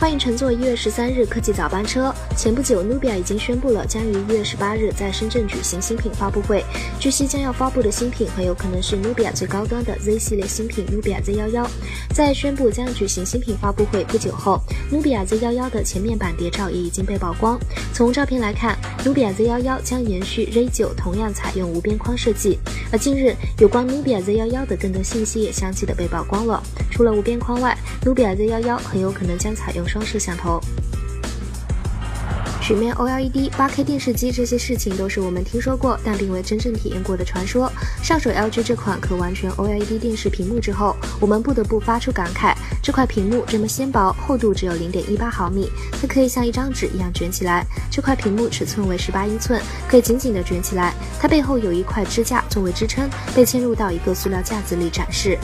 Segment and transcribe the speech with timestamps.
[0.00, 2.14] 欢迎乘坐一月十三日科技早班车。
[2.36, 6.64] 前不久，Nubia 已经宣布了将于一月十八日在深圳举行新品发布会。
[7.00, 11.66] 据悉，将要发布的新品很有可能是 Nubia 最高端的 Z 系列新品 Nubia Z11。
[12.14, 14.60] 在宣布将举行新品发布会不久后
[14.92, 17.58] ，Nubia Z11 的前面板谍照也已经被曝光。
[17.92, 22.56] 从照片来看，Nubia Z11 将延续 Z9 同样采用无边框设计。
[22.92, 26.62] 而近日，有关 Nubia Z11 的更多信息也相继的被曝光了。
[26.88, 30.60] 除了无边框外，Nubia Z11 很有可能将采用双摄像头。
[32.60, 37.72] 曲面 OLED、8K 电视机这些事情都是我们听说过，但并未真正体验过的传说。
[38.02, 47.64] 上手 LG 这款可完全 OLED 电视屏幕之后，我们不得不发出感慨：这块屏幕这么纤薄，厚度只有0.18毫米，它可以像一张纸一样卷起来。
[47.90, 50.92] 这块屏幕尺寸为18英寸，可以紧紧地卷起来。
[51.18, 55.38] 它背后有一块支架作为支撑，被嵌入到一个塑料架子里展示。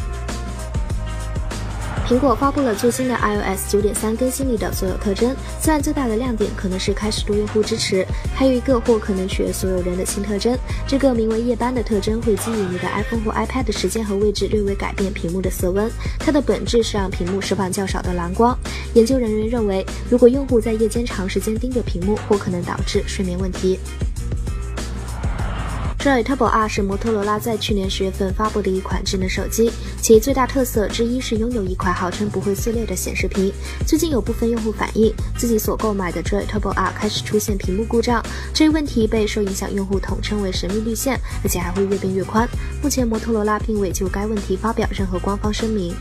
[2.06, 10.55] 苹果发布了最新的 iOS 九点三更新里的所有特征，虽然最大的亮点可能是开始多用户支持，还有一个或可能取悦所有人的新特征。
[10.86, 18.56] 这个名为夜班的特征会基于你的 iPhone 或 iPad 时间和位置略微改变屏幕的色温，它的本质是让屏幕释放较少的蓝光。
[18.92, 23.78] 研究人员认为，如果用户在夜间长时间盯着屏幕，或可能导致睡眠问题。
[26.05, 29.70] Droid Turbo R 是摩托罗拉在去年十月份发布的一款智能手机，
[30.02, 33.50] 其最大特色之一是拥有一块号称不会碎裂的显示屏。
[33.86, 42.47] 最近有部分用户反映，自己所购买的 Droid Turbo R 开始出现屏幕故障，这一问题被受影响用户统称为“神秘绿线”，而且还会越变越宽。
[42.82, 45.94] 目前摩托罗拉并未就该问题发表任何官方声明。